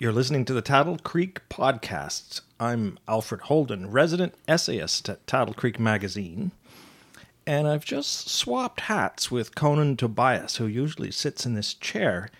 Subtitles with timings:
[0.00, 2.42] You're listening to the Taddle Creek Podcasts.
[2.60, 6.52] I'm Alfred Holden, resident essayist at Taddle Creek Magazine.
[7.44, 12.30] And I've just swapped hats with Conan Tobias, who usually sits in this chair.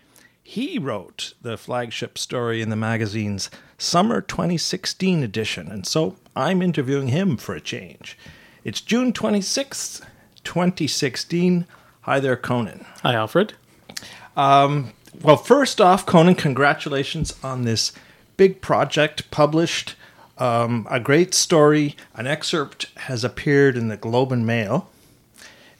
[0.40, 7.08] He wrote the flagship story in the magazine's Summer 2016 edition, and so I'm interviewing
[7.08, 8.16] him for a change.
[8.62, 10.04] It's June 26th,
[10.44, 11.66] 2016.
[12.02, 12.86] Hi there, Conan.
[13.02, 13.54] Hi, Alfred.
[14.36, 17.92] Um, Well, first off, Conan, congratulations on this
[18.36, 19.94] big project published.
[20.36, 21.96] Um, a great story.
[22.14, 24.88] An excerpt has appeared in the Globe and Mail,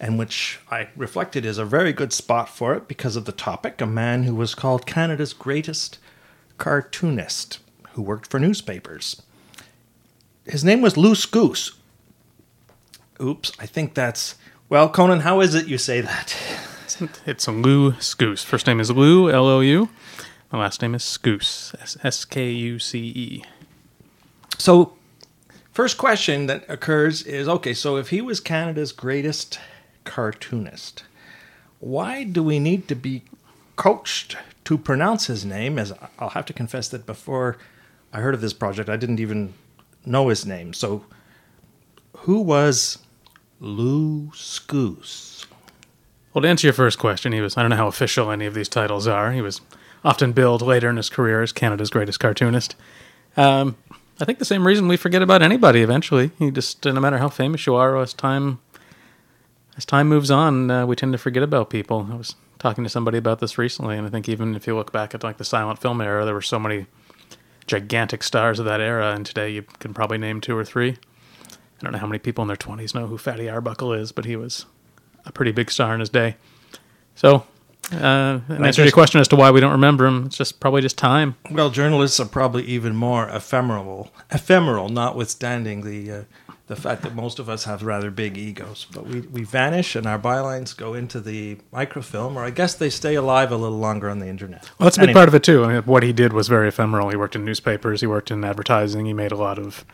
[0.01, 3.81] and which I reflected is a very good spot for it because of the topic
[3.81, 5.99] a man who was called Canada's greatest
[6.57, 7.61] cartoonist
[7.93, 9.23] who worked for newspapers.
[10.45, 11.73] His name was Loose Goose.
[13.21, 14.37] Oops, I think that's.
[14.69, 16.37] Well, Conan, how is it you say that?
[17.27, 18.45] It's Lou Skuce.
[18.45, 19.89] First name is Lou, L O U.
[20.51, 21.75] My last name is Skuce,
[22.05, 23.45] S K U C E.
[24.59, 24.95] So,
[25.71, 29.61] first question that occurs is okay, so if he was Canada's greatest
[30.05, 31.05] cartoonist,
[31.79, 33.23] why do we need to be
[33.77, 35.79] coached to pronounce his name?
[35.79, 37.59] As I'll have to confess that before
[38.13, 39.55] I heard of this project, I didn't even
[40.05, 40.73] know his name.
[40.73, 41.05] So,
[42.17, 42.99] who was
[43.61, 45.48] Lou Skuce?
[46.33, 48.55] Well, to answer your first question, he was, I don't know how official any of
[48.55, 49.33] these titles are.
[49.33, 49.61] He was
[50.05, 52.77] often billed later in his career as Canada's greatest cartoonist.
[53.37, 53.77] Um,
[54.21, 56.33] I think the same reason we forget about anybody eventually.
[56.39, 58.61] You just, no matter how famous you are, as time
[59.77, 62.09] as time moves on, uh, we tend to forget about people.
[62.11, 64.93] I was talking to somebody about this recently, and I think even if you look
[64.93, 66.87] back at like the silent film era, there were so many
[67.69, 70.97] gigantic stars of that era, and today you can probably name two or three.
[71.51, 74.25] I don't know how many people in their 20s know who Fatty Arbuckle is, but
[74.25, 74.67] he was
[75.29, 76.37] a pretty big star in his day.
[77.15, 77.45] So,
[77.93, 80.61] uh, in answer to your question as to why we don't remember him, it's just
[80.61, 81.37] probably just time.
[81.51, 86.23] Well, journalists are probably even more ephemeral, ephemeral, notwithstanding the uh,
[86.67, 88.87] the fact that most of us have rather big egos.
[88.93, 92.91] But we, we vanish and our bylines go into the microfilm, or I guess they
[92.91, 94.69] stay alive a little longer on the internet.
[94.79, 95.65] Well, that's a big Anyway, part of it too.
[95.65, 97.09] I mean, what he did was very ephemeral.
[97.09, 98.03] He worked in newspapers.
[98.03, 99.07] He worked in advertising.
[99.07, 99.87] He made a lot of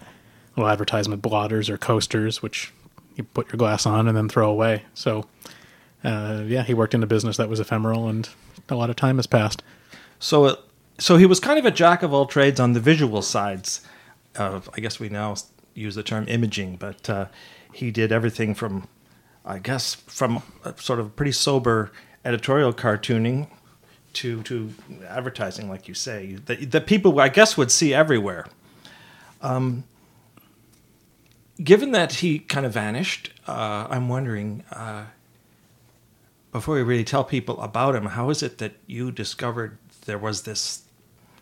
[0.57, 2.73] little advertisement blotters or coasters, which
[3.17, 4.83] you put your glass on and then throw away.
[4.95, 5.27] So,
[6.03, 8.29] uh, yeah, he worked in a business that was ephemeral, and
[8.69, 9.63] a lot of time has passed.
[10.19, 10.59] So, it,
[10.99, 13.81] so he was kind of a jack of all trades on the visual sides
[14.37, 15.35] of, I guess we now
[15.75, 17.27] use the term imaging, but uh,
[17.73, 18.89] he did everything from,
[19.45, 20.43] I guess, from
[20.77, 21.91] sort of pretty sober
[22.25, 23.49] editorial cartooning
[24.15, 24.73] to to
[25.09, 28.47] advertising, like you say, that, that people, I guess, would see everywhere.
[29.43, 29.85] Um,
[31.63, 34.65] given that he kind of vanished, uh, I'm wondering.
[34.71, 35.07] Uh,
[36.55, 39.77] before we really tell people about him, how is it that you discovered
[40.07, 40.83] there was this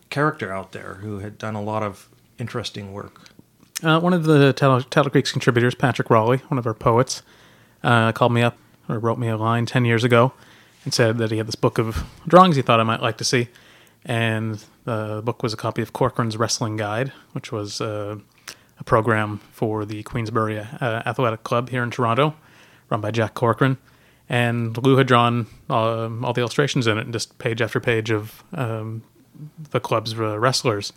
[0.09, 2.09] character out there who had done a lot of
[2.39, 3.21] interesting work?
[3.83, 7.23] Uh, one of the Taddle, Creek's contributors, Patrick Raleigh, one of our poets,
[7.83, 8.57] uh, called me up
[8.89, 10.33] or wrote me a line 10 years ago
[10.85, 13.25] and said that he had this book of drawings he thought I might like to
[13.25, 13.49] see.
[14.07, 18.17] And the book was a copy of Corcoran's Wrestling Guide, which was uh,
[18.83, 22.35] a program for the Queensbury uh, Athletic Club here in Toronto,
[22.91, 23.79] run by Jack Corcoran.
[24.29, 28.11] And Lou had drawn uh, all the illustrations in it, and just page after page
[28.11, 29.03] of um,
[29.71, 30.93] the club's uh, wrestlers.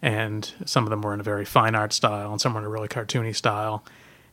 [0.00, 2.64] And some of them were in a very fine art style and some were in
[2.64, 3.84] a really cartoony style.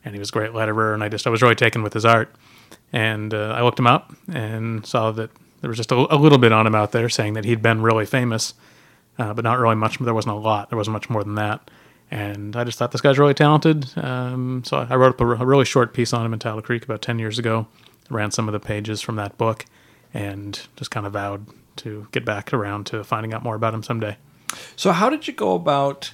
[0.02, 2.06] And he was a great letterer and i just i was really taken with his
[2.06, 2.34] art.
[2.90, 6.38] And uh, i looked him up and saw that there was just a, a little
[6.38, 8.54] bit on him out there saying that he'd been really famous
[9.18, 10.70] uh, but not really much there wasn't a lot.
[10.70, 11.70] There wasn't much more than that
[12.10, 15.46] and i just thought this guy's really talented um, so i wrote up a, a
[15.46, 17.66] really short piece on him in Taddle creek about 10 years ago
[18.10, 19.64] ran some of the pages from that book
[20.14, 21.46] and just kind of vowed
[21.76, 24.16] to get back around to finding out more about him someday
[24.76, 26.12] So, how did you go about,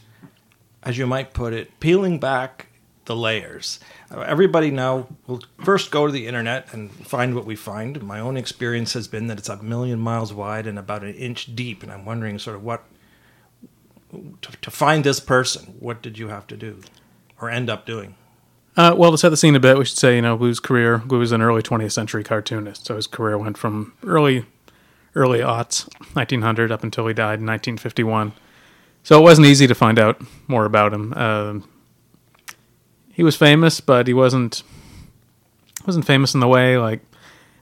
[0.82, 2.66] as you might put it, peeling back
[3.05, 3.78] the layers?
[4.11, 8.03] Uh, Everybody now will first go to the internet and find what we find.
[8.03, 11.55] My own experience has been that it's a million miles wide and about an inch
[11.55, 12.82] deep, and I'm wondering sort of what
[14.43, 15.75] to, to find this person.
[15.78, 16.81] What did you have to do,
[17.40, 18.14] or end up doing?
[18.76, 21.00] Uh, well, to set the scene a bit, we should say, you know, Lou's career,
[21.06, 22.87] Lou was an early 20th century cartoonist.
[22.87, 24.46] So his career went from early,
[25.14, 28.32] early aughts, 1900, up until he died in 1951.
[29.05, 31.12] So it wasn't easy to find out more about him.
[31.14, 31.69] Um
[33.14, 34.64] he was famous, but he wasn't
[35.87, 37.00] wasn't famous in the way like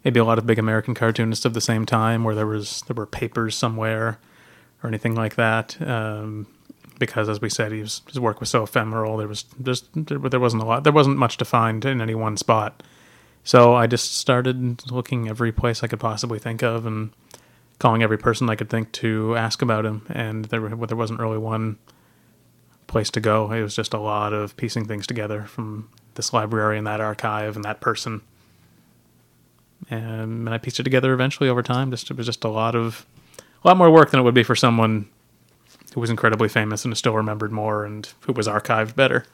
[0.02, 2.94] maybe a lot of big American cartoonists of the same time, where there was there
[2.94, 4.19] were papers somewhere
[4.82, 5.81] or anything like that.
[5.81, 6.46] Um,
[6.99, 9.17] because, as we said, was, his work was so ephemeral.
[9.17, 10.84] There was just there, there wasn't a lot.
[10.84, 12.82] There wasn't much to find in any one spot.
[13.44, 17.11] So I just started looking every place I could possibly think of, and
[17.79, 21.38] calling every person I could think to ask about him, and there there wasn't really
[21.38, 21.78] one
[22.87, 23.50] place to go.
[23.50, 27.56] It was just a lot of piecing things together from this library and that archive
[27.56, 28.20] and that person.
[29.90, 31.90] And, and I pieced it together eventually over time.
[31.90, 33.06] Just it was just a lot of
[33.64, 35.09] a lot more work than it would be for someone
[35.94, 39.25] who was incredibly famous and is still remembered more and who was archived better.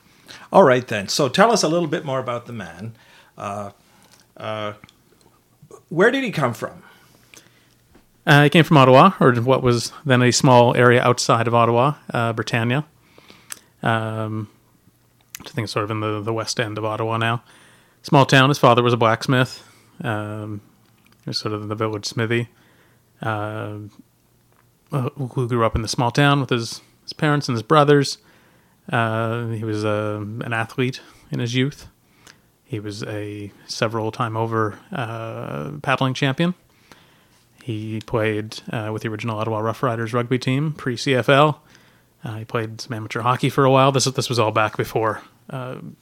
[0.52, 1.08] All right, then.
[1.08, 2.94] So tell us a little bit more about the man.
[3.36, 3.70] Uh,
[4.36, 4.74] uh,
[5.88, 6.82] where did he come from?
[8.26, 11.94] Uh, he came from Ottawa, or what was then a small area outside of Ottawa,
[12.12, 12.84] uh, Britannia.
[13.82, 14.50] Um,
[15.40, 17.42] I think it's sort of in the, the west end of Ottawa now.
[18.02, 18.50] Small town.
[18.50, 19.64] His father was a blacksmith.
[20.02, 20.60] Um,
[21.24, 22.48] he was sort of the village smithy.
[24.90, 28.16] Uh, who grew up in the small town with his, his parents and his brothers.
[28.90, 31.88] Uh, he was uh, an athlete in his youth.
[32.64, 36.54] He was a several time over uh, paddling champion.
[37.62, 41.58] He played uh, with the original Ottawa Rough Riders rugby team pre CFL.
[42.38, 43.92] He played some amateur hockey for a while.
[43.92, 45.20] This this was all back before
[45.52, 45.96] you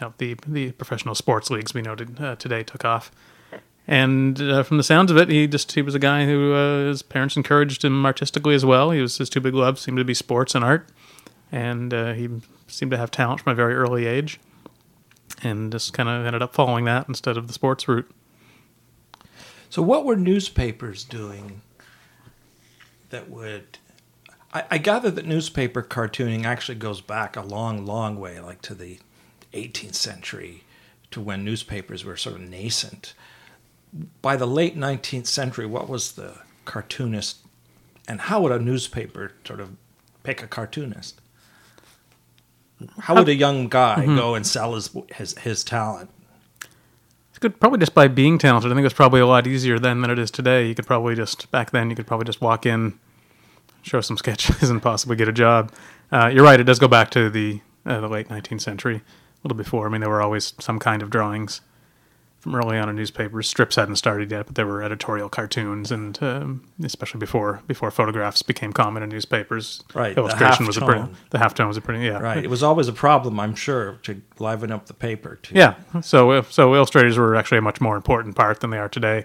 [0.00, 3.10] know, the the professional sports leagues we know to, today took off.
[3.90, 6.88] And uh, from the sounds of it, he just he was a guy who uh,
[6.88, 8.90] his parents encouraged him artistically as well.
[8.90, 10.86] He was his two big loves seemed to be sports and art,
[11.50, 12.28] and uh, he
[12.66, 14.38] seemed to have talent from a very early age,
[15.42, 18.10] and just kind of ended up following that instead of the sports route.
[19.70, 21.62] So, what were newspapers doing
[23.10, 23.78] that would.
[24.52, 28.74] I, I gather that newspaper cartooning actually goes back a long, long way, like to
[28.74, 28.98] the
[29.52, 30.64] 18th century,
[31.10, 33.14] to when newspapers were sort of nascent.
[34.22, 37.38] By the late 19th century, what was the cartoonist,
[38.06, 39.76] and how would a newspaper sort of
[40.22, 41.20] pick a cartoonist?
[43.00, 46.10] How would a young guy go and sell his, his his talent?
[47.30, 48.70] It's good, probably just by being talented.
[48.70, 50.68] I think it was probably a lot easier then than it is today.
[50.68, 52.98] You could probably just back then you could probably just walk in,
[53.82, 55.72] show some sketches, and possibly get a job.
[56.12, 59.02] Uh, you're right; it does go back to the uh, the late 19th century, a
[59.42, 59.86] little before.
[59.86, 61.62] I mean, there were always some kind of drawings
[62.40, 63.48] from early on in newspapers.
[63.48, 68.42] Strips hadn't started yet, but there were editorial cartoons, and um, especially before before photographs
[68.42, 71.80] became common in newspapers, Right, the Illustration was a pretty the half tone was a
[71.80, 72.42] pretty yeah Right.
[72.42, 75.36] It was always a problem, I'm sure, to liven up the paper.
[75.42, 75.74] To, Yeah.
[76.00, 79.24] So uh, so illustrators were actually a much more important part than they are today.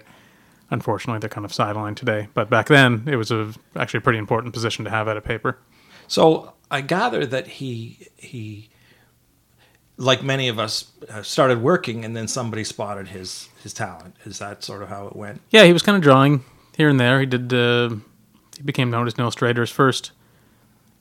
[0.70, 2.28] Unfortunately, they're kind of sidelined today.
[2.34, 5.20] But back then, it was a actually a pretty important position to have at a
[5.20, 5.58] paper.
[6.08, 8.70] So I gather that he he,
[9.96, 14.16] like many of us, uh, started working, and then somebody spotted his his talent.
[14.24, 15.40] Is that sort of how it went?
[15.50, 16.44] Yeah, he was kind of drawing
[16.76, 17.20] here and there.
[17.20, 17.52] He did.
[17.52, 17.96] Uh,
[18.56, 19.60] he became known as an illustrator.
[19.60, 20.12] His first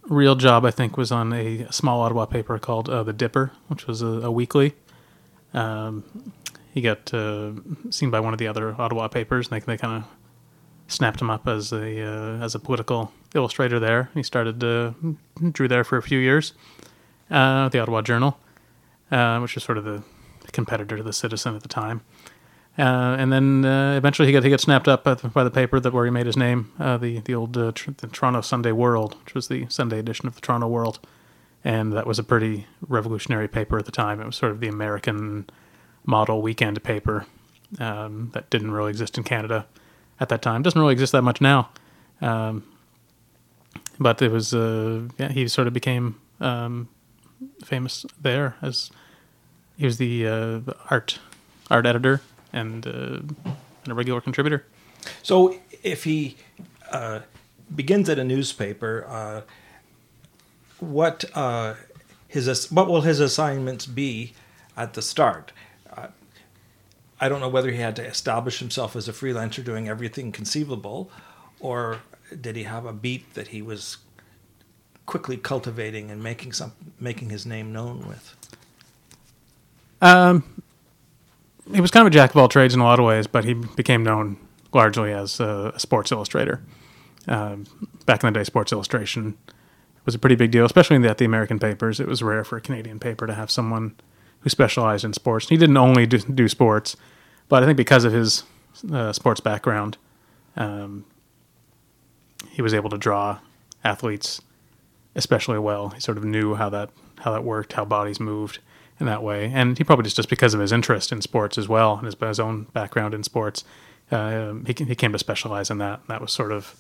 [0.03, 3.87] real job, I think, was on a small Ottawa paper called uh, The Dipper, which
[3.87, 4.73] was a, a weekly.
[5.53, 6.03] Um,
[6.73, 7.51] he got uh,
[7.91, 10.09] seen by one of the other Ottawa papers, and they, they kind of
[10.87, 14.09] snapped him up as a uh, as a political illustrator there.
[14.13, 16.53] He started drew there for a few years.
[17.29, 18.37] The Ottawa Journal,
[19.13, 20.03] uh, which was sort of the
[20.51, 22.01] competitor to the Citizen at the time.
[22.77, 25.93] Uh, and then uh, eventually he got he got snapped up by the, paper that
[25.93, 29.15] where he made his name, uh, the the old uh, tr- the Toronto Sunday World,
[29.23, 30.99] which was the Sunday edition of the Toronto World,
[31.63, 34.19] and that was a pretty revolutionary paper at the time.
[34.19, 35.47] It was sort of the American
[36.03, 37.27] model weekend paper
[37.79, 39.67] um, that didn't really exist in Canada
[40.19, 40.63] at that time.
[40.63, 41.69] Doesn't really exist that much now,
[42.21, 42.63] um,
[43.99, 46.89] but it was uh, yeah he sort of became um,
[47.63, 48.89] famous there as
[49.77, 51.19] he was the, uh, art
[51.69, 53.19] art editor and, uh,
[53.83, 54.65] and a regular contributor.
[55.21, 56.37] So if he
[56.91, 57.21] uh,
[57.73, 59.41] begins at a newspaper, uh,
[60.79, 61.75] what uh,
[62.27, 64.33] his what will his assignments be
[64.75, 65.51] at the start?
[65.95, 66.07] Uh,
[67.19, 71.09] I don't know whether he had to establish himself as a freelancer doing everything conceivable,
[71.59, 71.99] or
[72.39, 73.97] did he have a beat that he was
[75.05, 78.35] quickly cultivating and making some making his name known with?
[80.03, 80.43] Um,
[81.73, 83.45] he was kind of a jack of all trades in a lot of ways, but
[83.45, 84.37] he became known
[84.73, 86.61] largely as a, sports illustrator.
[87.27, 87.65] Um,
[88.05, 89.37] back in the day, sports illustration
[90.05, 92.01] was a pretty big deal, especially in the, at the American papers.
[92.01, 93.95] It was rare for a Canadian paper to have someone
[94.41, 95.47] who specialized in sports.
[95.47, 96.97] He didn't only do, do sports,
[97.47, 98.43] but I think because of his
[98.91, 99.97] uh, sports background,
[100.57, 101.05] um,
[102.49, 103.39] he was able to draw
[103.85, 104.41] athletes
[105.15, 105.89] especially well.
[105.89, 108.59] He sort of knew how that how that worked, how bodies moved
[108.99, 111.67] in that way, and he probably just just because of his interest in sports as
[111.67, 113.63] well and his, his own background in sports,
[114.11, 116.01] uh, he he came to specialize in that.
[116.07, 116.75] That was sort of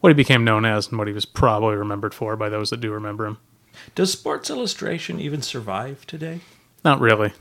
[0.00, 2.80] what he became known as and what he was probably remembered for by those that
[2.80, 3.38] do remember him.
[3.94, 6.40] Does Sports Illustration even survive today?
[6.84, 7.32] Not really.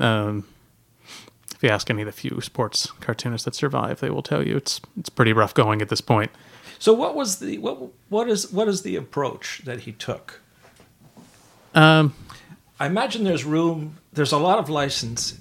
[0.00, 0.46] Um,
[1.54, 4.56] if you ask any of the few sports cartoonists that survive, they will tell you
[4.56, 6.30] it's it's pretty rough going at this point.
[6.78, 10.40] So what was the what what is what is the approach that he took?
[11.74, 12.14] Um,
[12.80, 13.98] I imagine there's room.
[14.12, 15.40] There's a lot of license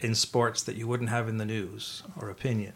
[0.00, 2.74] in sports that you wouldn't have in the news or opinion.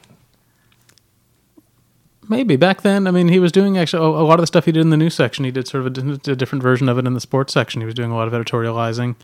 [2.29, 3.07] maybe back then.
[3.07, 4.97] I mean, he was doing actually a lot of the stuff he did in the
[4.97, 5.45] news section.
[5.45, 7.81] He did sort of a, a different version of it in the sports section.
[7.81, 9.17] He was doing a lot of editorializing.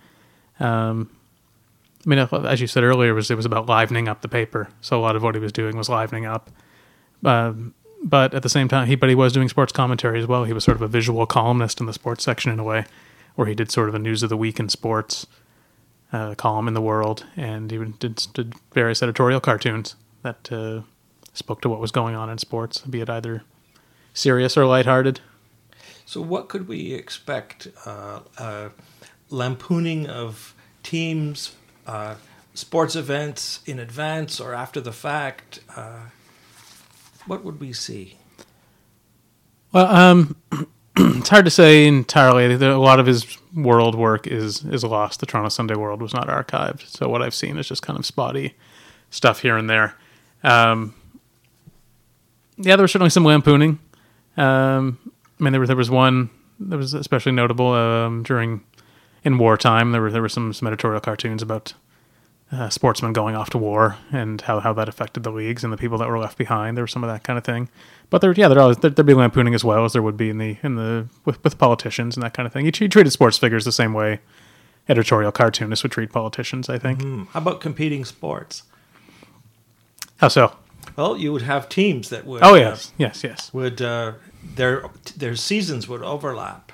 [0.61, 1.11] Um,
[2.07, 4.69] I mean, as you said earlier, it was it was about livening up the paper.
[4.81, 6.51] So a lot of what he was doing was livening up.
[7.25, 10.45] Um, but at the same time, he but he was doing sports commentary as well.
[10.45, 12.85] He was sort of a visual columnist in the sports section in a way,
[13.39, 15.25] where he did sort of a news of the week in sports
[16.13, 20.81] uh, column in the world, and he did, did various editorial cartoons that uh,
[21.35, 23.45] spoke to what was going on in sports, be it either
[24.13, 25.21] serious or lighthearted.
[26.05, 27.69] So what could we expect?
[27.87, 28.71] Uh, uh,
[29.31, 30.53] lampooning of
[30.83, 31.55] teams,
[31.87, 32.17] uh,
[32.55, 35.61] sports events in advance or after the fact.
[35.77, 36.09] Uh,
[37.29, 38.17] what would we see?
[39.71, 40.37] Well, um,
[41.19, 42.53] it's hard to say entirely.
[42.53, 45.21] A lot of his world work is is lost.
[45.21, 48.05] The Toronto Sunday World was not archived, so what I've seen is just kind of
[48.05, 48.55] spotty
[49.11, 49.95] stuff here and there.
[50.43, 50.95] Um,
[52.57, 53.79] yeah, there was certainly some lampooning.
[54.37, 54.99] Um,
[55.39, 58.63] I mean, there was there was one that was especially notable um, during
[59.23, 59.93] in wartime.
[59.93, 61.75] There were there were some some editorial cartoons about
[62.51, 65.77] uh, sportsmen going off to war and how, how that affected the leagues and the
[65.77, 66.77] people that were left behind.
[66.77, 67.69] There was some of that kind of thing.
[68.11, 70.31] But there, yeah, there always there, there'd be lampooning as well as there would be
[70.31, 72.65] in the in the with, with politicians and that kind of thing.
[72.65, 74.21] He, he treated sports figures the same way
[74.89, 76.71] editorial cartoonists would treat politicians.
[76.71, 77.03] I think.
[77.03, 77.25] Hmm.
[77.33, 78.63] How about competing sports?
[80.17, 80.57] How so?
[80.97, 82.43] Well, you would have teams that would.
[82.43, 84.87] Oh uh, yes, yes, yes, would uh, their
[85.17, 86.73] their seasons would overlap.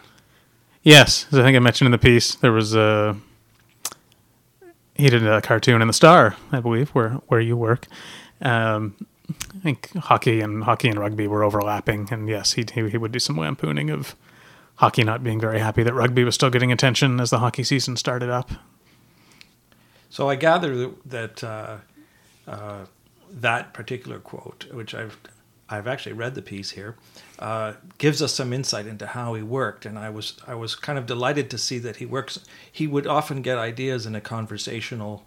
[0.84, 1.26] yes.
[1.32, 3.16] As I think I mentioned in the piece, there was a
[4.94, 7.86] he did a cartoon in the Star, I believe, where where you work.
[8.42, 8.94] Um,
[9.28, 13.18] I think hockey and hockey and rugby were overlapping, and yes, he he, would do
[13.18, 14.14] some lampooning of
[14.76, 17.96] hockey not being very happy that rugby was still getting attention as the hockey season
[17.96, 18.50] started up.
[20.10, 21.78] So I gather that uh,
[22.46, 22.84] uh,
[23.30, 25.18] that particular quote, which I've
[25.68, 26.96] I've actually read the piece here,
[27.38, 30.98] uh, gives us some insight into how he worked, and I was I was kind
[30.98, 32.38] of delighted to see that he works.
[32.70, 35.24] He would often get ideas in a conversational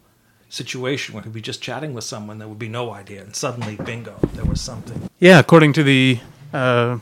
[0.50, 3.76] situation where he'd be just chatting with someone, there would be no idea, and suddenly,
[3.76, 5.10] bingo, there was something.
[5.20, 6.20] Yeah, according to the
[6.54, 7.00] uh,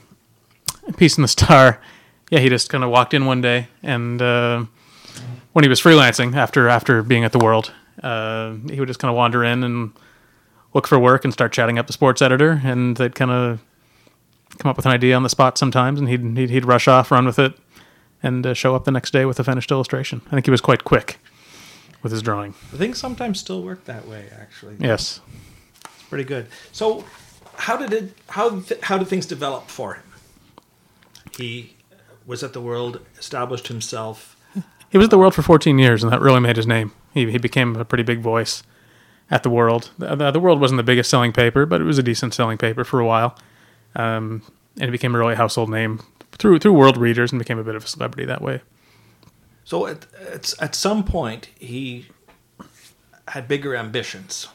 [0.98, 1.80] piece in the Star,
[2.30, 4.65] yeah, he just kind of walked in one day, and uh,
[5.54, 9.10] when he was freelancing after after being at the World, uh, he would just kind
[9.10, 9.92] of wander in and
[10.75, 13.60] look for work and start chatting up the sports editor, and they'd kind of
[14.60, 17.10] come up with an idea on the spot sometimes, and he'd he'd, he'd rush off,
[17.10, 17.53] run with it,
[18.22, 20.22] and uh, show up the next day with a finished illustration.
[20.27, 21.17] I think he was quite quick
[22.03, 22.53] with his drawing.
[22.74, 24.27] I think sometimes still work that way.
[24.39, 25.22] Actually, Yes.
[25.86, 26.48] it's pretty good.
[26.72, 27.05] So,
[27.55, 28.13] how did it?
[28.29, 30.03] How how did things develop for him?
[31.38, 31.75] He
[32.27, 34.36] was at the World, established himself.
[34.89, 36.91] He was at the World for 14 years, and that really made his name.
[37.13, 38.63] He, he became a pretty big voice
[39.32, 39.91] at the World.
[39.98, 42.58] The, the, the World wasn't the biggest selling paper, but it was a decent selling
[42.58, 43.38] paper for a while.
[43.96, 44.41] Um,
[44.79, 46.01] and it became a really household name
[46.34, 48.62] through through world readers and became a bit of a celebrity that way.
[49.63, 52.08] So at, at at some point he
[53.29, 54.48] had bigger ambitions.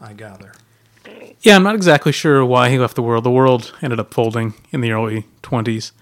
[0.00, 0.52] I gather.
[1.40, 3.24] Yeah, I'm not exactly sure why he left the World.
[3.24, 5.92] The World ended up folding in the early 20s.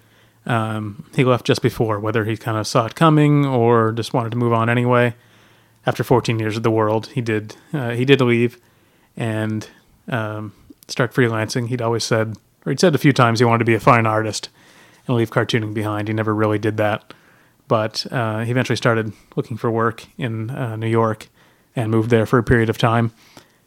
[0.44, 4.30] Um, he left just before, whether he kind of saw it coming or just wanted
[4.30, 5.14] to move on anyway.
[5.86, 8.58] After 14 years at the World, he did uh, he did leave
[9.16, 9.68] and
[10.08, 10.52] um,
[10.88, 11.68] start freelancing.
[11.68, 14.06] He'd always said, or he'd said a few times, he wanted to be a fine
[14.06, 14.48] artist
[15.06, 16.08] and leave cartooning behind.
[16.08, 17.14] He never really did that,
[17.68, 21.28] but uh, he eventually started looking for work in uh, New York
[21.74, 23.12] and moved there for a period of time.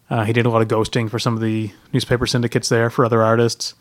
[0.10, 3.06] Uh, he did a lot of ghosting for some of the newspaper syndicates there for
[3.06, 3.76] other artists.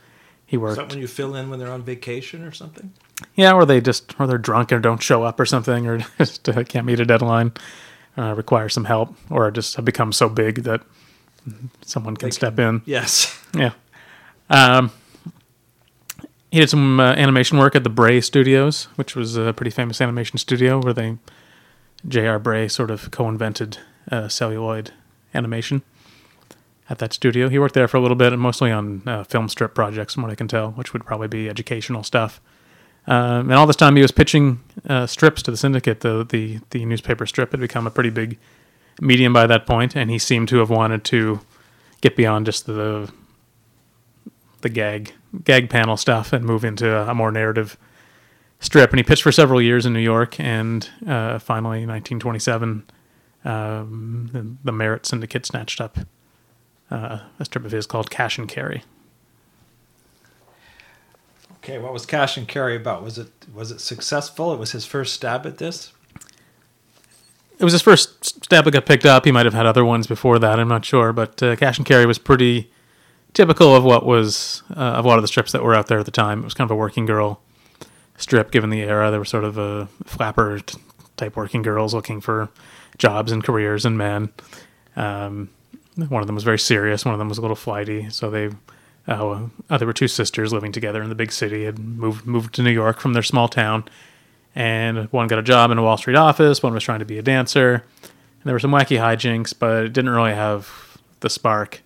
[0.46, 0.72] He worked.
[0.72, 2.92] Is that when you fill in when they're on vacation or something?
[3.34, 6.48] yeah, or they just, or they're drunk or don't show up or something, or just
[6.48, 7.52] uh, can't meet a deadline,
[8.18, 10.82] uh, require some help, or just have become so big that
[11.82, 12.82] someone can They step in.
[12.84, 13.34] Yes.
[13.54, 13.72] Yeah.
[14.50, 14.90] Um,
[16.50, 20.02] he did some uh, animation work at the Bray Studios, which was a pretty famous
[20.02, 21.16] animation studio where they
[22.06, 22.38] J.R.
[22.38, 23.78] Bray sort of co-invented
[24.12, 24.92] uh, celluloid
[25.32, 25.80] animation
[26.90, 27.48] at that studio.
[27.48, 30.22] He worked there for a little bit, and mostly on uh, film strip projects, from
[30.22, 32.40] what I can tell, which would probably be educational stuff.
[33.08, 36.00] Um, and all this time, he was pitching uh, strips to the syndicate.
[36.00, 38.38] The, the the newspaper strip had become a pretty big
[39.00, 41.40] medium by that point, and he seemed to have wanted to
[42.02, 43.10] get beyond just the
[44.60, 47.78] the gag gag panel stuff and move into a more narrative
[48.60, 48.90] strip.
[48.90, 52.84] And he pitched for several years in New York, and uh, finally, in 1927,
[53.46, 55.98] um, the, the Merit Syndicate snatched up
[56.90, 58.82] uh, a strip of his called Cash and Carry.
[61.68, 63.02] Okay, what was Cash and Carry about?
[63.02, 64.54] Was it was it successful?
[64.54, 65.92] It was his first stab at this.
[67.58, 69.26] It was his first stab that got picked up.
[69.26, 70.58] He might have had other ones before that.
[70.58, 72.70] I'm not sure, but uh, Cash and Carry was pretty
[73.34, 75.98] typical of what was uh, of a lot of the strips that were out there
[75.98, 76.40] at the time.
[76.40, 77.42] It was kind of a working girl
[78.16, 79.10] strip, given the era.
[79.10, 80.60] There were sort of a flapper
[81.18, 82.48] type working girls looking for
[82.96, 84.32] jobs and careers and men.
[84.96, 85.50] Um,
[85.96, 87.04] one of them was very serious.
[87.04, 88.08] One of them was a little flighty.
[88.08, 88.48] So they,
[89.08, 91.64] uh, uh, there were two sisters living together in the big city.
[91.64, 93.84] Had moved moved to New York from their small town,
[94.54, 96.62] and one got a job in a Wall Street office.
[96.62, 97.84] One was trying to be a dancer.
[98.40, 101.82] And there were some wacky hijinks, but it didn't really have the spark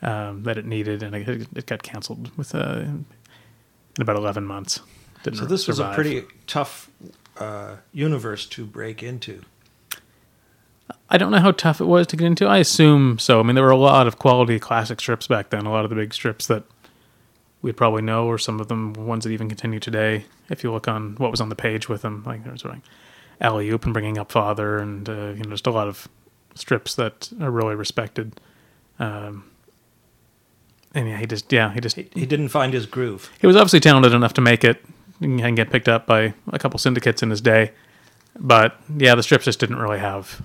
[0.00, 3.04] um, that it needed, and it, it got canceled with uh, in
[3.98, 4.80] about eleven months.
[5.22, 6.90] Didn't So this was a pretty tough
[7.38, 9.42] uh, universe to break into.
[11.08, 12.46] I don't know how tough it was to get into.
[12.46, 13.40] I assume so.
[13.40, 15.66] I mean, there were a lot of quality classic strips back then.
[15.66, 16.64] A lot of the big strips that
[17.62, 20.26] we'd probably know, or some of them ones that even continue today.
[20.50, 22.80] If you look on what was on the page with them, like there's like
[23.40, 26.08] Alley Oop and Bringing Up Father, and uh, you know, just a lot of
[26.54, 28.40] strips that are really respected.
[28.98, 29.50] Um,
[30.94, 33.30] and yeah, he just yeah he just He, he didn't find his groove.
[33.40, 34.84] he was obviously talented enough to make it
[35.20, 37.72] and get picked up by a couple syndicates in his day.
[38.38, 40.42] But yeah, the strips just didn't really have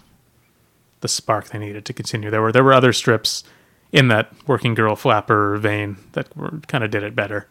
[1.01, 2.29] the spark they needed to continue.
[2.29, 3.43] There were there were other strips
[3.91, 7.47] in that working girl flapper vein that were kind of did it better.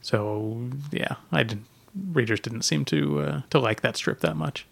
[0.00, 1.66] So yeah, I didn't.
[2.12, 4.66] Readers didn't seem to uh, to like that strip that much.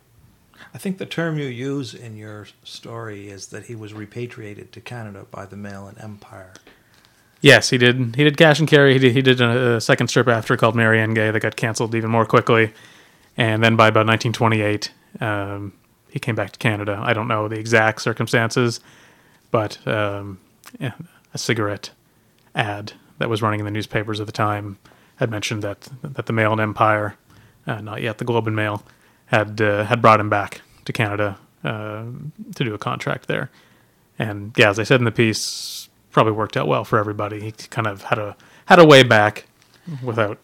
[0.73, 4.81] I think the term you use in your story is that he was repatriated to
[4.81, 6.53] Canada by the mail and Empire.
[7.41, 8.17] Yes, he did.
[8.17, 8.93] He did cash and carry.
[8.93, 11.95] He did, he did a, a second strip after called Marianne Gay that got canceled
[11.95, 12.73] even more quickly,
[13.37, 15.73] and then by about 1928, um,
[16.11, 17.00] he came back to Canada.
[17.02, 18.81] I don't know the exact circumstances,
[19.50, 20.38] but um,
[20.79, 20.93] yeah,
[21.33, 21.90] a cigarette
[22.55, 24.79] ad that was running in the newspapers at the time
[25.17, 27.17] had mentioned that that the Mail and Empire,
[27.67, 28.82] uh, not yet the Globe and Mail,
[29.26, 32.04] had uh, had brought him back to Canada uh,
[32.54, 33.50] to do a contract there.
[34.19, 37.41] And yeah, as I said in the piece, probably worked out well for everybody.
[37.41, 39.47] He kind of had a had a way back
[40.02, 40.39] without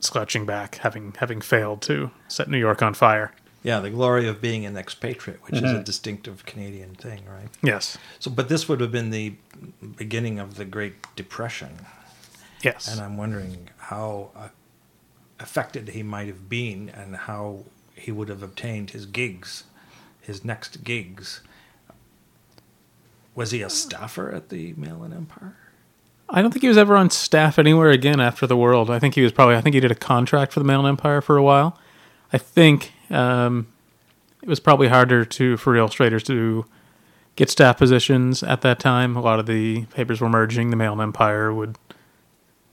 [0.00, 3.32] slouching back, having having failed to set New York on fire.
[3.64, 7.48] Yeah, the glory of being an expatriate, which is a distinctive Canadian thing, right?
[7.62, 9.34] Yes, So, but this would have been the
[9.96, 11.78] beginning of the Great Depression,
[12.62, 12.86] yes.
[12.92, 14.48] and I'm wondering how uh,
[15.40, 17.60] affected he might have been, and how
[17.96, 19.64] he would have obtained his gigs,
[20.20, 21.40] his next gigs.
[23.34, 25.56] Was he a staffer at the Mail and Empire?
[26.28, 28.90] I don't think he was ever on staff anywhere again after the World.
[28.90, 29.56] I think he was probably.
[29.56, 31.78] I think he did a contract for the Mail and Empire for a while.
[32.32, 33.66] I think um,
[34.42, 36.66] it was probably harder to for illustrators to
[37.36, 39.16] get staff positions at that time.
[39.16, 40.70] A lot of the papers were merging.
[40.70, 41.76] The Mail and Empire would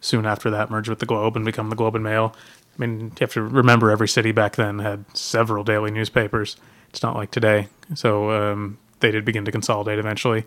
[0.01, 2.35] soon after that merge with the Globe and become the Globe and Mail.
[2.77, 6.57] I mean, you have to remember every city back then had several daily newspapers.
[6.89, 7.67] It's not like today.
[7.95, 10.39] So um, they did begin to consolidate eventually.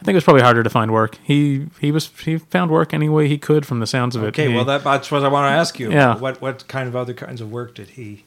[0.00, 1.18] I think it was probably harder to find work.
[1.24, 4.28] He he was he found work any way he could from the sounds of it.
[4.28, 5.90] Okay, He- well that, that's what I want to ask you.
[5.90, 6.16] Yeah.
[6.16, 8.24] What what kind of other kinds of work did he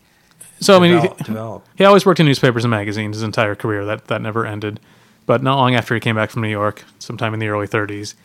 [0.61, 1.17] so I mean, he, develop?
[1.25, 1.67] develop?
[1.75, 3.85] he always worked in newspapers and magazines his entire career.
[3.85, 4.79] That that never ended.
[5.25, 8.15] But not long after he came back from New York, sometime in the early 30s,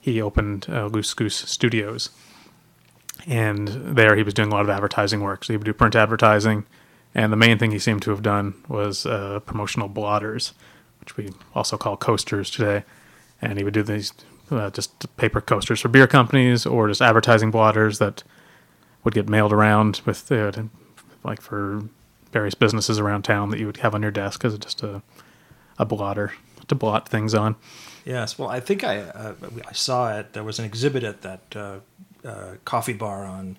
[0.00, 2.10] he opened uh, Loose Goose Studios,
[3.26, 5.44] and there he was doing a lot of advertising work.
[5.44, 6.64] So he would do print advertising,
[7.14, 10.54] and the main thing he seemed to have done was uh, promotional blotters,
[11.00, 12.84] which we also call coasters today.
[13.42, 14.12] And he would do these
[14.50, 18.22] uh, just paper coasters for beer companies or just advertising blotters that
[19.04, 20.52] would get mailed around with uh,
[21.26, 21.82] like for
[22.32, 25.02] various businesses around town that you would have on your desk as just a
[25.78, 26.32] a blotter
[26.68, 27.56] to blot things on.
[28.04, 29.34] Yes, well, I think I uh,
[29.68, 30.32] I saw it.
[30.32, 31.78] There was an exhibit at that uh,
[32.24, 33.56] uh, coffee bar on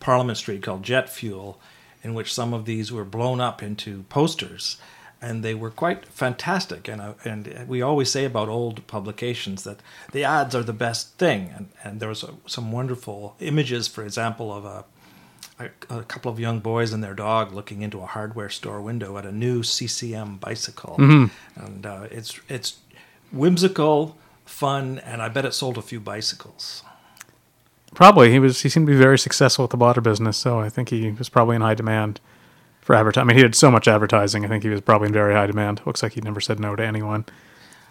[0.00, 1.60] Parliament Street called Jet Fuel,
[2.02, 4.78] in which some of these were blown up into posters,
[5.20, 6.88] and they were quite fantastic.
[6.88, 9.80] And uh, and we always say about old publications that
[10.12, 11.52] the ads are the best thing.
[11.54, 14.84] And and there was uh some wonderful images, for example, of a
[15.60, 19.18] a, a couple of young boys and their dog looking into a hardware store window
[19.18, 20.96] at a new CCM bicycle,
[21.54, 22.78] and uh, it's it's
[23.32, 26.82] whimsical, fun, and I bet it sold a few bicycles.
[27.94, 28.62] Probably he was.
[28.62, 31.28] He seemed to be very successful with the blotter business, so I think he was
[31.28, 32.20] probably in high demand
[32.80, 33.22] for advertising.
[33.22, 34.44] I mean, he did so much advertising.
[34.44, 35.82] I think he was probably in very high demand.
[35.84, 37.24] Looks like he never said no to anyone.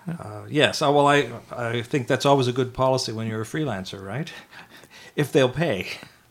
[0.08, 3.46] Uh, yes, uh, well, I I think that's always a good policy when you're a
[3.46, 4.32] freelancer, right?
[5.16, 5.88] if they'll pay.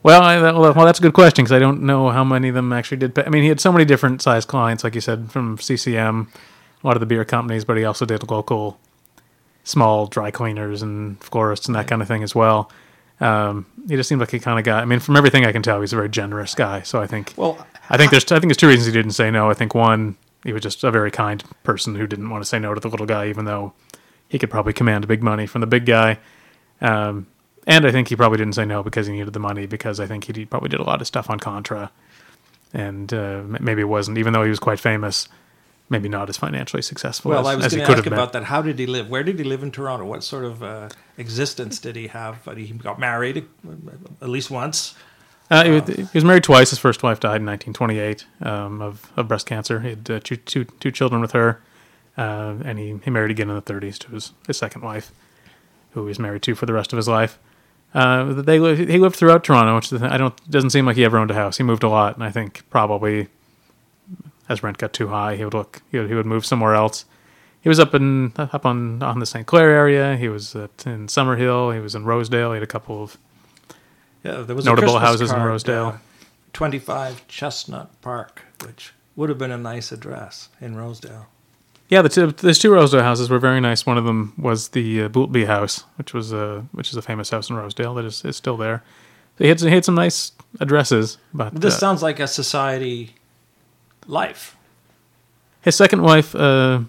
[0.09, 2.73] Well, I, well, that's a good question because I don't know how many of them
[2.73, 3.15] actually did.
[3.15, 3.25] Pay.
[3.25, 6.29] I mean, he had so many different size clients, like you said, from CCM,
[6.83, 8.81] a lot of the beer companies, but he also did local
[9.65, 12.73] small dry cleaners and florists and that kind of thing as well.
[13.21, 14.81] Um, he just seemed like he kind of guy.
[14.81, 16.81] I mean, from everything I can tell, he's a very generous guy.
[16.81, 17.59] So I think, Well,
[17.91, 19.51] I think there's, I think there's two reasons he didn't say no.
[19.51, 22.59] I think one, he was just a very kind person who didn't want to say
[22.59, 23.75] no to the little guy, even though
[24.27, 26.19] he could probably command big money from the big guy.
[26.81, 27.27] Um,
[27.69, 30.07] and I think he probably didn't say no because he needed the money because I
[30.07, 31.93] think he probably did a lot of stuff on Contra,
[32.73, 35.29] and uh, maybe it wasn't, even though he was quite famous,
[35.91, 38.45] maybe not as financially successful well, as, I was going to ask about that.
[38.45, 39.11] How did he live?
[39.11, 40.07] Where did he live in Toronto?
[40.07, 42.43] What sort of uh, existence did he have?
[42.57, 43.71] He got married uh,
[44.23, 44.95] at least once.
[45.51, 46.71] Uh, he, was, he was married twice.
[46.71, 49.81] His first wife died in 1928 um, of, of breast cancer.
[49.81, 51.61] He had uh, two, two, two children with her,
[52.17, 55.11] uh, and he, he married again in the 30s to his, his second wife,
[55.93, 57.39] who he was married to for the rest of his life.
[57.95, 61.31] Uh, they he lived throughout Toronto, which I don't doesn't seem like he ever owned
[61.31, 61.57] a house.
[61.57, 63.29] He moved a lot, and I think probably
[64.49, 67.05] as rent got too high, he would look he would, he would move somewhere else.
[67.61, 69.47] He was up in up on on the St.
[69.47, 70.17] Clair area.
[70.17, 71.75] He was at, in Summerhill.
[71.75, 72.53] He was in Rosedale.
[72.53, 73.17] He had a couple of
[74.23, 75.87] Yeah, there was Notable houses in Rosedale.
[75.87, 75.99] uh,
[76.53, 81.27] 25 Chestnut Park, which would have been a nice address in Rosedale.
[81.89, 83.87] Yeah, the two, there's two Rosedale houses were very nice.
[83.87, 87.31] One of them was the uh, Boultby House, which was a which is a famous
[87.31, 88.83] house in Rosedale that is, is still there.
[89.39, 93.15] He had, some- he had some nice addresses, but This uh, sounds like a society
[94.07, 94.57] life.
[95.63, 96.81] his second wife, uh,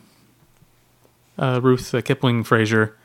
[1.38, 2.95] uh, Ruth uh, Kipling Fraser,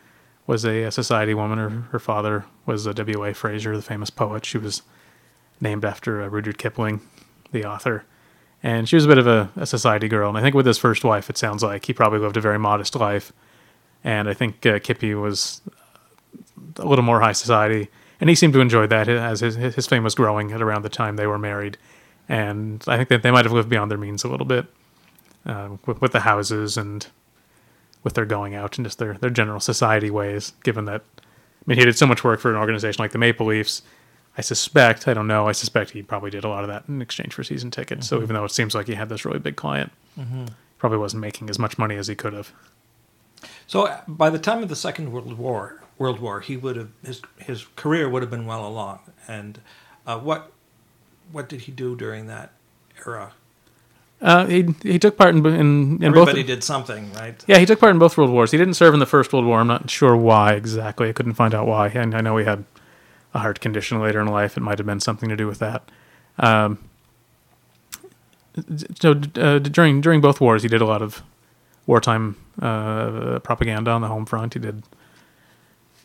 [0.46, 1.58] was a, a society woman.
[1.58, 3.22] Her, her father was a W.
[3.24, 3.34] A.
[3.34, 4.44] Fraser, the famous poet.
[4.44, 4.82] She was
[5.60, 7.00] named after uh, Rudyard Kipling,
[7.52, 8.04] the author.
[8.64, 10.30] And she was a bit of a, a society girl.
[10.30, 12.58] And I think with his first wife, it sounds like he probably lived a very
[12.58, 13.30] modest life.
[14.02, 15.60] And I think uh, Kippy was
[16.78, 17.90] a little more high society.
[18.20, 20.88] And he seemed to enjoy that as his, his fame was growing at around the
[20.88, 21.76] time they were married.
[22.26, 24.64] And I think that they might have lived beyond their means a little bit
[25.44, 27.06] uh, with, with the houses and
[28.02, 31.22] with their going out and just their, their general society ways, given that, I
[31.66, 33.82] mean, he did so much work for an organization like the Maple Leafs.
[34.36, 37.00] I suspect, I don't know, I suspect he probably did a lot of that in
[37.00, 38.08] exchange for season tickets.
[38.08, 39.92] So even though it seems like he had this really big client,
[40.78, 42.52] probably wasn't making as much money as he could have.
[43.66, 46.90] So uh, by the time of the Second World War, World War, he would have
[47.04, 49.00] his his career would have been well along.
[49.28, 49.60] And
[50.06, 50.52] uh, what
[51.32, 52.52] what did he do during that
[53.06, 53.32] era?
[54.20, 56.28] Uh, he he took part in in, in both.
[56.28, 57.42] Everybody did something, right?
[57.46, 58.50] Yeah, he took part in both World Wars.
[58.50, 59.60] He didn't serve in the First World War.
[59.60, 61.08] I'm not sure why exactly.
[61.08, 61.88] I couldn't find out why.
[61.88, 62.64] And I know he had
[63.34, 64.56] a heart condition later in life.
[64.56, 65.90] It might have been something to do with that.
[66.38, 66.78] Um,
[69.00, 71.22] so uh, during during both wars, he did a lot of
[71.86, 74.54] wartime uh, propaganda on the home front.
[74.54, 74.84] He did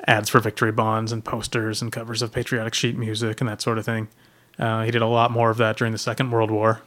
[0.07, 3.77] ads for victory bonds and posters and covers of patriotic sheet music and that sort
[3.77, 4.07] of thing.
[4.57, 6.81] Uh, he did a lot more of that during the Second World War,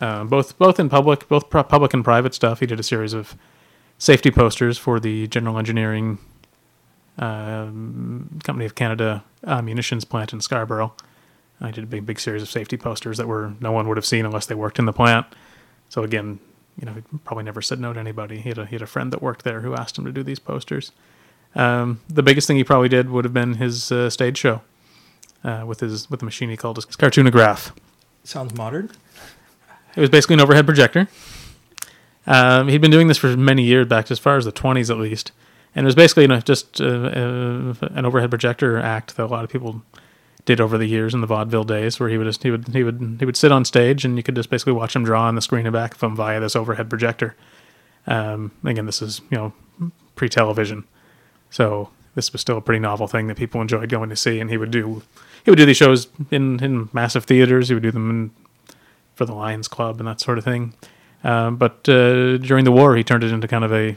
[0.00, 2.60] uh, both both in public, both pro- public and private stuff.
[2.60, 3.34] He did a series of
[3.98, 6.18] safety posters for the General Engineering
[7.18, 10.94] Company of Canada uh, munitions plant in Scarborough.
[11.60, 14.04] I did a big, big series of safety posters that were no one would have
[14.04, 15.26] seen unless they worked in the plant.
[15.88, 16.38] So again,
[16.78, 18.40] you know, he probably never said no to anybody.
[18.40, 20.22] He had a he had a friend that worked there who asked him to do
[20.22, 20.92] these posters.
[21.54, 24.60] Um, the biggest thing he probably did would have been his uh, stage show
[25.42, 27.72] uh, with his with the machine he called his cartoonograph.
[28.24, 28.90] Sounds modern.
[29.94, 31.08] It was basically an overhead projector.
[32.26, 34.98] Um, he'd been doing this for many years, back as far as the 20s at
[34.98, 35.32] least.
[35.76, 39.26] And it was basically you know, just uh, uh, an overhead projector act that a
[39.26, 39.82] lot of people
[40.46, 42.82] did over the years in the vaudeville days, where he would just he would he
[42.82, 45.34] would he would sit on stage and you could just basically watch him draw on
[45.34, 47.36] the screen in back of him via this overhead projector.
[48.06, 49.52] Um, again, this is you know
[50.14, 50.84] pre-television,
[51.50, 54.40] so this was still a pretty novel thing that people enjoyed going to see.
[54.40, 55.02] And he would do
[55.44, 57.68] he would do these shows in in massive theaters.
[57.68, 58.30] He would do them in
[59.14, 60.72] for the Lions Club and that sort of thing.
[61.22, 63.96] Um, but uh, during the war, he turned it into kind of a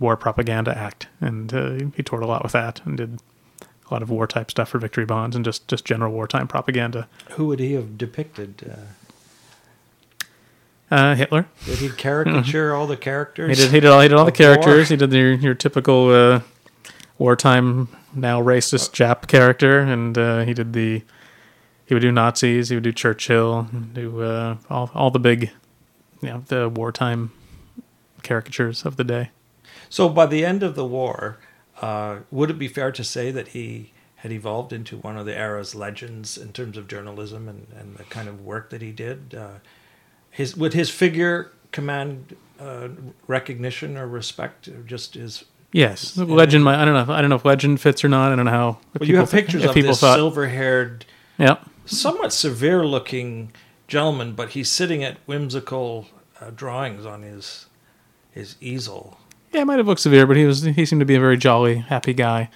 [0.00, 3.20] war propaganda act, and uh, he toured a lot with that and did
[3.62, 7.06] a lot of war type stuff for victory bonds and just just general wartime propaganda.
[7.32, 8.70] Who would he have depicted?
[8.70, 8.76] Uh,
[10.90, 11.46] Uh, Hitler.
[11.64, 13.48] did he caricature all the characters?
[13.58, 13.72] He did.
[13.72, 14.00] He did all.
[14.00, 14.54] He did all the Of war.
[14.56, 14.88] characters.
[14.90, 16.40] He did your your typical uh,
[17.18, 21.02] wartime now racist Jap character, and uh, he did the.
[21.86, 22.68] He would do Nazis.
[22.68, 23.68] He would do Churchill.
[23.94, 25.50] Do uh, all all the big,
[26.22, 27.32] you know, the wartime
[28.22, 29.30] caricatures of the day.
[29.94, 31.38] So by the end of the war,
[31.80, 35.38] uh, would it be fair to say that he had evolved into one of the
[35.38, 39.36] era's legends in terms of journalism and, and the kind of work that he did?
[39.36, 39.58] Uh,
[40.32, 42.88] his would his figure command uh,
[43.28, 44.66] recognition or respect?
[44.66, 46.64] Or just his Yes, legend.
[46.64, 47.14] might- I don't know.
[47.14, 48.32] I don't know if legend fits or not.
[48.32, 48.78] I don't know how.
[48.94, 51.04] if well, you have pictures if of people this thought- silver-haired
[51.38, 51.58] Yeah.
[51.86, 53.52] somewhat severe looking
[53.86, 56.08] gentleman, but he's sitting at whimsical
[56.40, 57.66] uh, drawings on his
[58.32, 59.18] his easel.
[59.54, 61.36] Yeah, it might have looked severe, but he was he seemed to be a very
[61.36, 62.50] jolly, happy guy.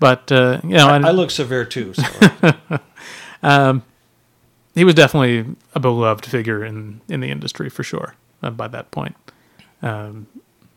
[0.00, 1.94] But uh, you know, I, and I look severe too.
[1.94, 2.02] So.
[4.74, 8.16] he was definitely a beloved figure in in the industry for sure.
[8.42, 9.14] Uh, by that point,
[9.82, 10.26] um,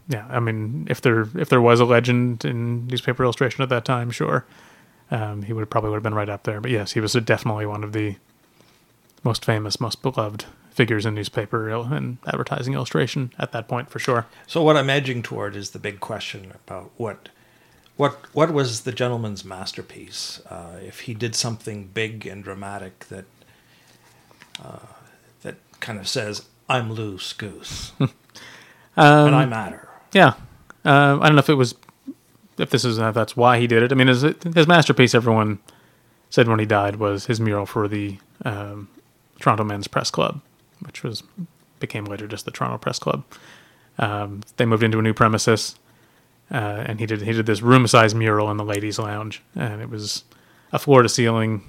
[0.07, 3.85] yeah, I mean, if there if there was a legend in newspaper illustration at that
[3.85, 4.45] time, sure,
[5.09, 6.61] um, he would probably would have been right up there.
[6.61, 8.17] But yes, he was definitely one of the
[9.23, 14.25] most famous, most beloved figures in newspaper and advertising illustration at that point for sure.
[14.45, 17.29] so what I'm edging toward is the big question about what
[17.97, 20.41] what what was the gentleman's masterpiece?
[20.49, 23.25] Uh, if he did something big and dramatic that
[24.61, 24.79] uh,
[25.43, 28.09] that kind of says, "I'm loose goose Um,
[28.97, 30.33] and I matter." Yeah,
[30.83, 31.75] uh, I don't know if it was
[32.57, 33.91] if this is uh, that's why he did it.
[33.91, 35.59] I mean, his his masterpiece, everyone
[36.29, 38.89] said when he died, was his mural for the um,
[39.39, 40.41] Toronto Men's Press Club,
[40.85, 41.23] which was
[41.79, 43.23] became later just the Toronto Press Club.
[43.97, 45.75] Um, they moved into a new premises,
[46.51, 49.81] uh, and he did he did this room size mural in the ladies' lounge, and
[49.81, 50.23] it was
[50.71, 51.63] a floor to ceiling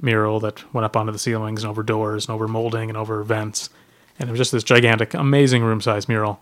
[0.00, 3.22] mural that went up onto the ceilings and over doors and over molding and over
[3.22, 3.70] vents,
[4.18, 6.40] and it was just this gigantic, amazing room size mural.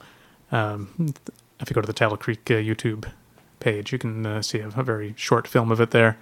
[0.53, 1.15] Um,
[1.61, 3.11] if you go to the Taddle Creek uh, YouTube
[3.61, 6.19] page, you can uh, see a, a very short film of it there.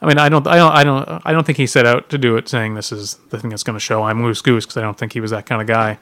[0.00, 2.18] I mean, I don't, I don't, I don't, I don't think he set out to
[2.18, 4.76] do it saying this is the thing that's going to show I'm loose goose because
[4.76, 5.98] I don't think he was that kind of guy.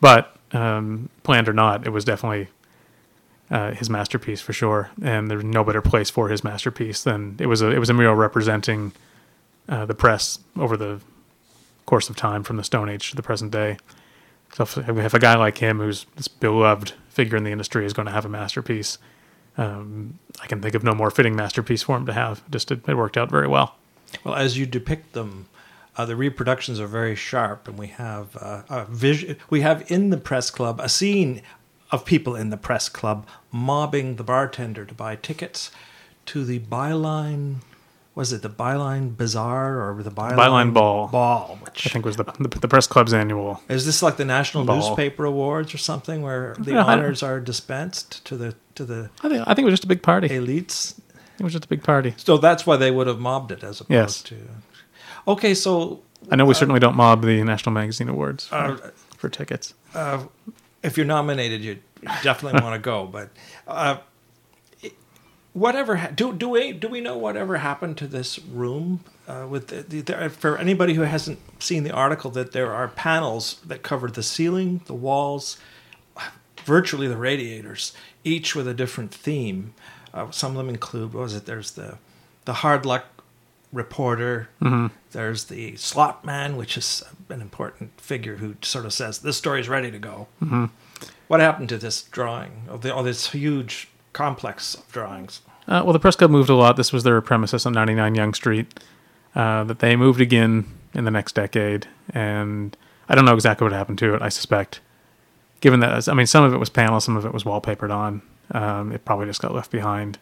[0.00, 2.48] But um, planned or not, it was definitely
[3.50, 7.46] uh, his masterpiece for sure, and there's no better place for his masterpiece than it
[7.46, 8.92] was a, it was a mural representing
[9.68, 11.00] uh, the press over the
[11.86, 13.78] course of time from the Stone Age to the present day.
[14.52, 17.92] So if, if a guy like him, who's this beloved figure in the industry, is
[17.92, 18.98] going to have a masterpiece,
[19.56, 22.48] um, I can think of no more fitting masterpiece for him to have.
[22.50, 23.76] Just it, it worked out very well.
[24.22, 25.46] Well, as you depict them,
[25.96, 29.36] uh, the reproductions are very sharp, and we have uh, a vision.
[29.50, 31.42] We have in the press club a scene
[31.90, 35.70] of people in the press club mobbing the bartender to buy tickets
[36.26, 37.56] to the byline.
[38.14, 41.08] Was it the byline bazaar or the byline, Byline Ball.
[41.08, 43.60] Ball, which I think was the the, the press club's annual.
[43.68, 44.76] is this like the National Ball.
[44.76, 49.28] Newspaper Awards or something, where the Yeah, honors are dispensed to the to the I
[49.28, 50.28] think I think it was just a big party.
[50.28, 50.98] elites?
[51.40, 52.14] It was just a big party.
[52.16, 54.22] So that's why they would have mobbed it as opposed Yes.
[54.22, 54.36] to.
[55.26, 56.00] Okay, so
[56.30, 59.74] I know we certainly don't mob the National Magazine Awards for, Uh, for tickets.
[59.94, 60.22] uh,
[60.84, 61.78] if you're nominated, you
[62.22, 63.06] definitely want to go.
[63.06, 63.30] But
[63.66, 64.04] uh, it-
[65.54, 69.00] whatever ha- do do we do we know whatever happened to this room?
[69.26, 72.88] Uh, with the, the, there, for anybody who hasn't seen the article, that there are
[72.88, 75.56] panels that cover the ceiling, the walls,
[76.64, 79.72] virtually the radiators, each with a different theme.
[80.12, 81.46] Uh, some of them include what was it?
[81.46, 81.96] There's the
[82.44, 83.06] the hard luck
[83.72, 84.50] reporter.
[85.12, 89.60] There's the slot man, which is an important figure who sort of says this story
[89.60, 90.28] is ready to go.
[91.28, 95.42] What happened to this drawing of the, oh, this huge complex of drawings?
[95.68, 96.76] Uh, well, the press club moved a lot.
[96.76, 98.80] This was their premises on 99 Yonge Street.
[99.34, 102.76] Uh, that they moved again in the next decade, and
[103.08, 104.22] I don't know exactly what happened to it.
[104.22, 104.80] I suspect,
[105.60, 108.22] given that I mean, some of it was panel, some of it was wallpapered on.
[108.52, 110.18] Um, it probably just got left behind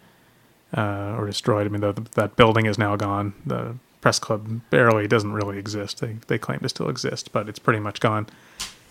[0.74, 1.66] uh, or destroyed.
[1.66, 3.35] I mean, the, that building is now gone.
[3.44, 6.00] The press club barely doesn't really exist.
[6.00, 8.28] They they claim to still exist, but it's pretty much gone.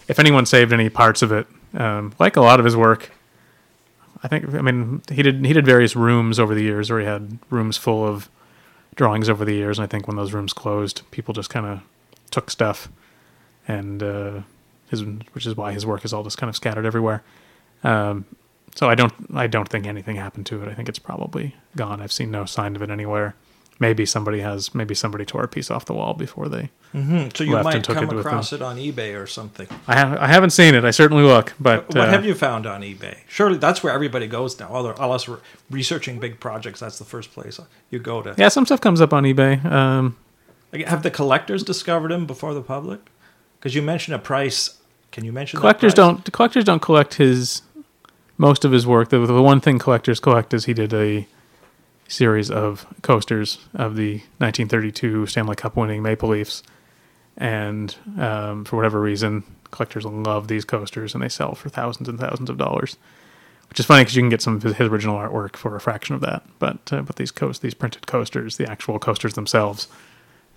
[0.07, 3.11] If anyone saved any parts of it, um, like a lot of his work,
[4.23, 7.05] I think I mean he did he did various rooms over the years where he
[7.05, 8.29] had rooms full of
[8.95, 11.81] drawings over the years and I think when those rooms closed people just kind of
[12.29, 12.89] took stuff
[13.67, 14.41] and uh,
[14.89, 17.23] his which is why his work is all just kind of scattered everywhere.
[17.84, 18.25] Um,
[18.75, 20.69] so I don't I don't think anything happened to it.
[20.69, 22.01] I think it's probably gone.
[22.01, 23.36] I've seen no sign of it anywhere.
[23.79, 27.30] Maybe somebody has maybe somebody tore a piece off the wall before they Mm-hmm.
[27.36, 29.67] So you might come it across it on eBay or something.
[29.88, 30.84] I have I haven't seen it.
[30.84, 33.19] I certainly look, but what uh, have you found on eBay?
[33.27, 34.67] Surely that's where everybody goes now.
[34.67, 38.36] All unless we're researching big projects, that's the first place you go to.
[38.38, 39.63] Yeah, some stuff comes up on eBay.
[39.65, 40.17] Um,
[40.86, 42.99] Have the collectors discovered him before the public?
[43.60, 44.77] Because you mentioned a price.
[45.12, 46.06] Can you mention collectors price?
[46.06, 47.62] don't collectors don't collect his
[48.38, 49.10] most of his work.
[49.10, 51.27] The, the one thing collectors collect is he did a
[52.08, 56.63] series of coasters of the 1932 Stanley Cup winning Maple Leafs,
[57.38, 62.20] and um, for whatever reason, collectors love these coasters and they sell for thousands and
[62.20, 62.98] thousands of dollars.
[63.70, 65.80] Which is funny because you can get some of his, his original artwork for a
[65.80, 69.88] fraction of that, but uh, but these coast these printed coasters, the actual coasters themselves,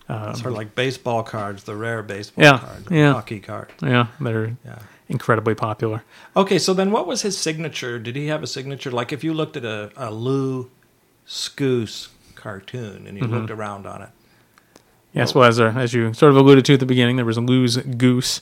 [0.09, 3.13] sort of like baseball cards, the rare baseball Yeah, card, yeah.
[3.13, 3.69] hockey card.
[3.81, 4.81] yeah, they're Yeah.
[5.09, 6.03] incredibly popular.
[6.37, 8.01] Okay, so then what was his signature?
[8.01, 8.91] Did he have a signature?
[8.91, 10.71] Like if you looked at a, a Lou
[11.25, 13.33] Skuce cartoon and you Mm-hmm.
[13.35, 14.09] looked around on it,
[15.14, 17.37] Yes, well, as, uh, as you sort of alluded to at the beginning, there was
[17.37, 18.40] a Lou's Goose,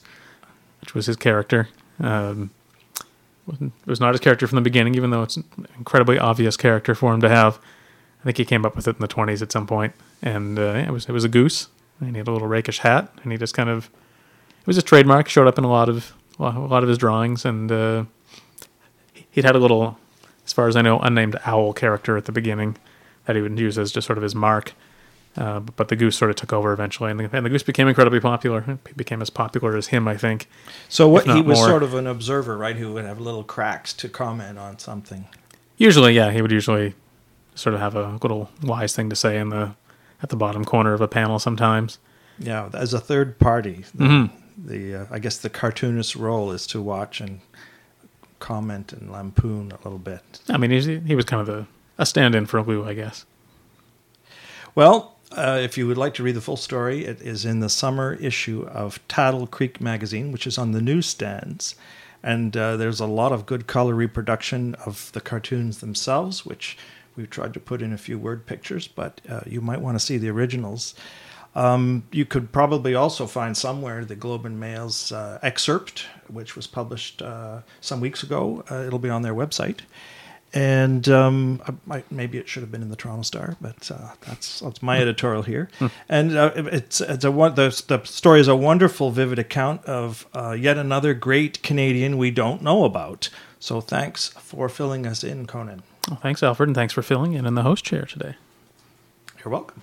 [0.81, 1.69] which was his character.
[2.01, 2.51] Um,
[3.47, 5.45] wasn't- it was not his character from the beginning, even though it's an
[5.77, 7.59] incredibly obvious character for him to have.
[8.21, 10.63] I think he came up with it in the 20s at some point, and uh,
[10.63, 11.69] yeah, it was it was a goose,
[12.01, 13.91] and he had a little rakish hat, and he just kind of
[14.61, 15.29] it was his trademark.
[15.29, 18.05] Showed up in a lot of a lot of his drawings, and uh,
[19.33, 19.99] he'd had a little,
[20.47, 22.77] as far as I know, unnamed owl character at the beginning
[23.27, 24.73] that he would use as just sort of his mark.
[25.37, 27.89] Uh, but the goose sort of took over eventually, and the, and the goose became
[27.89, 28.79] incredibly popular.
[28.87, 30.47] It became as popular as him, I think.
[30.91, 31.69] So what he was more.
[31.69, 32.77] sort of an observer, right?
[32.77, 35.27] Who would have little cracks to comment on something.
[35.79, 36.95] Usually, yeah, he would usually
[37.55, 39.75] sort of have a little wise thing to say in the
[40.23, 41.99] at the bottom corner of a panel sometimes.
[42.39, 44.67] Yeah, as a third party, the, Mm-hmm.
[44.69, 47.41] the uh, I guess the cartoonist's role is to watch and
[48.39, 50.41] comment and lampoon a little bit.
[50.51, 51.67] I mean, he's, he was kind of the,
[51.99, 53.25] a stand-in for Lou, I guess.
[54.75, 57.69] Well, uh, if you would like to read the full story, it is in the
[57.69, 61.75] summer issue of Taddle Creek magazine, which is on the newsstands.
[62.23, 66.79] And uh, there's a lot of good color reproduction of the cartoons themselves, which
[67.17, 70.05] we've tried to put in a few word pictures, but uh, you might want to
[70.05, 70.95] see the originals.
[71.55, 76.67] Um, you could probably also find somewhere the Globe and Mail's uh, excerpt, which was
[76.67, 78.65] published uh, some weeks ago.
[78.71, 79.81] Uh, it'll be on their website.
[80.55, 84.13] And um, I might, maybe it should have been in the Toronto Star, but uh,
[84.27, 85.71] that's that's my editorial here.
[86.11, 90.51] And uh, it's it's a the, the story is a wonderful, vivid account of uh,
[90.51, 93.31] yet another great Canadian we don't know about.
[93.61, 95.85] So thanks for filling us in, Conan.
[96.09, 98.35] Well, thanks, Alfred, and thanks for filling in in the host chair today.
[99.43, 99.83] You're welcome.